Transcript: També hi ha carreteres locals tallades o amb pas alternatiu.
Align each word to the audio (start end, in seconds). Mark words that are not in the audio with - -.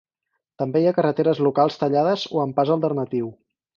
També 0.61 0.79
hi 0.83 0.87
ha 0.91 0.93
carreteres 0.95 1.41
locals 1.47 1.77
tallades 1.83 2.25
o 2.39 2.43
amb 2.47 2.59
pas 2.61 2.73
alternatiu. 2.77 3.29